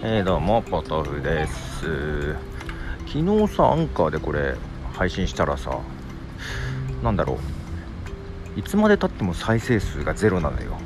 [0.00, 2.36] えー、どうもポトフです。
[3.08, 4.54] 昨日さアンカーでこれ
[4.92, 5.80] 配信したらさ
[7.02, 7.40] なんだろ
[8.56, 8.60] う。
[8.60, 10.78] いつまでたっても再生数がゼロなのよ。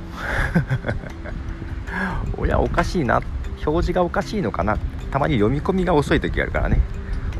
[2.38, 3.20] おやおかしいな。
[3.66, 4.78] 表示がおかしいのかな。
[5.10, 6.80] たまに読み込みが遅い時があるからね。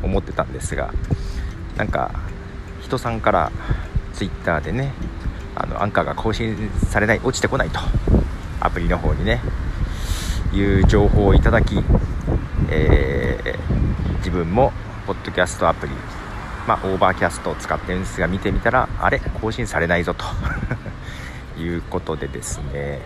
[0.03, 0.93] 思ってたんですが。
[1.75, 2.11] なんか
[2.81, 3.51] 人さんから
[4.13, 4.93] ツイッターでね
[5.55, 7.79] あのアンカーが更新されない落ちてこないと。
[8.59, 9.41] アプリの方にね。
[10.53, 11.83] いう情報をいただき、
[12.69, 14.71] えー、自分も
[15.05, 15.93] ポッドキャストアプリ
[16.67, 20.25] まあ、 Overcast を使ってるんですが見てみたらあれ更新されないぞと。
[21.59, 22.99] いうことでですね。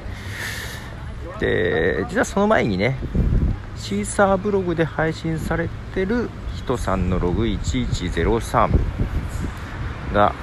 [1.40, 2.98] で実はその前にね
[3.76, 8.70] Seesaa ブログで配信されてる人さんのログ1103
[10.14, 10.34] が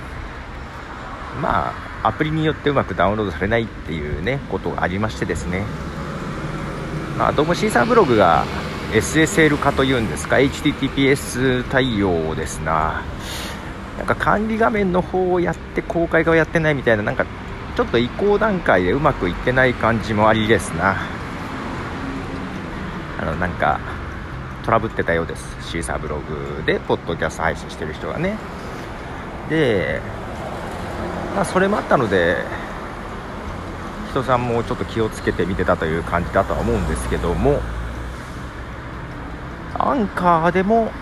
[1.41, 5.65] まあアプリによってうまくダウンロードされないっていうねことがありましてですね。
[7.17, 8.45] まあどうもシーサーブログが
[8.93, 13.05] SSL 化というんですか HTTPS 対応ですな。
[13.99, 17.25] なんか管理画面の方をやって公開がやってないみたいななんか
[17.77, 20.97] ちょっと移行段階でうまくいってない感じもありですな。
[23.21, 23.79] あのなんか
[24.65, 25.57] トラブってたようです。
[25.71, 28.37] シーサーブログでポッドキャスト配信してる人がね。
[29.49, 30.01] で
[31.37, 32.39] まあそれもあったので
[34.15, 37.61] 人さんもちょっと気をつけて見てたという感じだとは思うんですけども
[39.77, 40.93] アンカーでも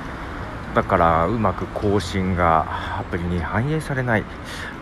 [0.75, 4.25] だからうまく更新がアプリに反映されない。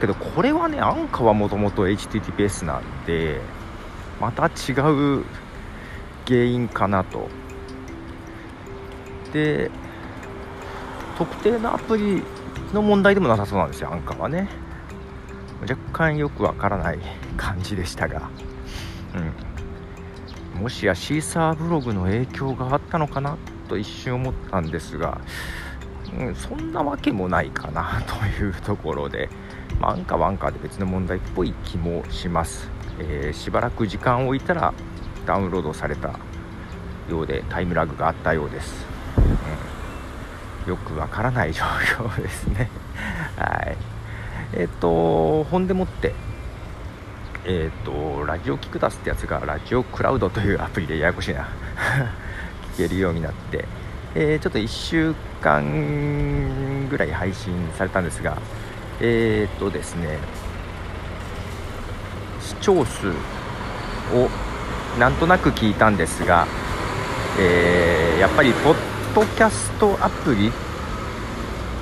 [0.00, 3.40] けどこれはねアンカーはもともと HTTPS なんで
[4.20, 5.24] また違う
[6.24, 7.28] 原因かなと。
[9.32, 9.72] で
[11.18, 12.22] 特定のアプリ
[12.72, 14.69] の問題でもなさそうなんですよアンカーはね。
[15.62, 16.98] 若干よくわからない
[17.36, 18.30] 感じでしたが
[20.56, 20.60] うん。
[20.62, 25.20] もしやシーサーブログの影響があったのかなと一瞬思ったんですが、
[26.18, 29.28] うん、そんなわけもないかなというところで、
[29.80, 32.68] まあ、アンカーはアンカーで別の問題っぽい気もします、
[32.98, 34.74] えー、しばらく時間を置いたら
[35.24, 36.18] ダウンロードされた
[37.08, 38.84] ようでタイムラグがあったようです、
[40.66, 42.70] うん、よくわからない状況ですね。
[43.36, 43.99] はい。
[44.52, 46.14] えっ、ー、と本でもって
[47.44, 51.48] えっ、とラジオキクタスってやつがラジオクラウドというアプリでややこしいな。
[52.76, 53.64] 聞けるようになって、
[54.14, 58.36] えー、ちょっと1週間ぐらい配信されたんですが、
[59.00, 60.18] えー、っとですね、
[62.40, 63.12] 視聴数を
[64.98, 66.46] なんとなく聞いたんですが、
[67.38, 68.76] えー、やっぱりポッ
[69.14, 70.52] ドキャストアプリ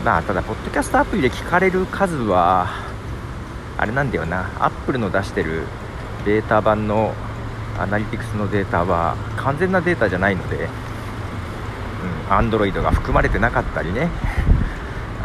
[0.05, 2.69] まあただポッドキャストアプリで聞かれる数は
[3.77, 4.51] あれなんだよな。
[4.59, 5.63] アップルの出してる
[6.25, 7.15] データ版の
[7.79, 10.69] アナリティクスのデータは完全なデータじゃないので、
[12.29, 14.09] うん、Android が含まれてなかったりね。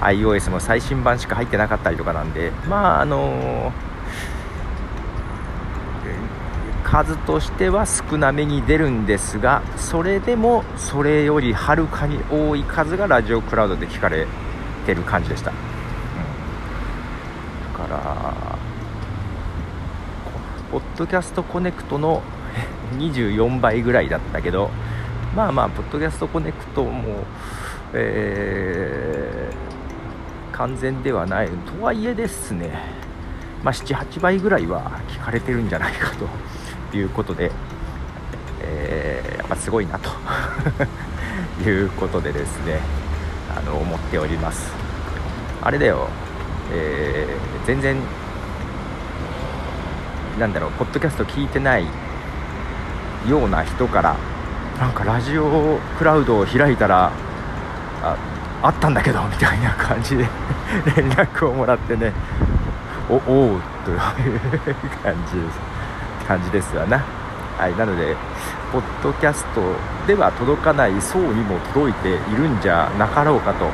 [0.01, 2.51] iOS も最新版しか入ってなかったりとかなんで。
[2.67, 3.94] まああのー、
[6.83, 14.28] 数としては少なめに出るんですがそれでもそれよりはるかに多い数がラジオクラウドで聞かれ
[14.83, 15.57] てる感じでした、うん、
[17.73, 18.57] だから
[20.71, 22.21] ポッドキャストコネクトの
[22.97, 24.69] 24倍ぐらいだったけど
[25.35, 27.23] まあまあポッドキャストコネクトも、
[27.94, 31.50] えー、完全ではない。
[31.50, 32.69] とはいえですね、
[33.63, 36.11] まあ、78倍ぐらいは聞かれてるんじゃないか
[36.91, 37.51] ということで、
[38.61, 40.11] えー、やっぱすごいなと。
[41.61, 43.03] いうことでですね。
[43.50, 44.72] あの思っております。
[45.62, 46.09] あれだよ、
[46.72, 47.98] えー、全然
[50.40, 51.86] なんだろうポッドキャスト聞いてない
[53.28, 54.18] ような人から
[54.80, 57.12] なんかラジオクラウドを開いたら
[58.02, 58.18] あ
[58.62, 60.28] あったんだけどみたいな感じで
[60.98, 62.14] 連絡をもらってね
[63.10, 64.00] おおうという
[65.04, 65.74] 感じです。
[66.28, 67.23] 感じですわな。
[67.57, 68.15] はいなので
[68.71, 69.61] ポッドキャスト
[70.07, 73.65] では届かない層にも届いているんじゃなかろうかと。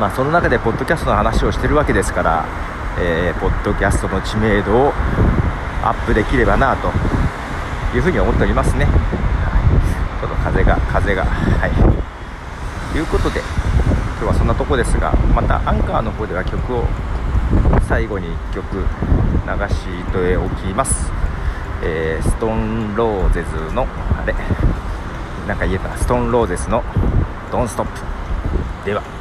[0.00, 2.44] まあその中でポッドキャストの話をしてるわけですから、
[2.98, 4.92] えー、ポッドキャストの知名度を
[5.84, 6.88] アップできればなと
[7.96, 11.70] いうふうに思っておりますね、はい、ちょっと風が風がはい。
[12.92, 13.40] ということで
[14.18, 16.84] 今日はそんなとこですがまたアンカーの方では曲を
[17.86, 18.82] 最後に1曲流
[19.74, 21.10] しておきます、
[21.84, 23.86] えー、ストーンローゼズの
[24.16, 24.34] あれ
[25.46, 26.82] なんか言えたストーンローゼスの
[27.52, 28.00] 「ドンストップ」
[28.86, 29.13] では。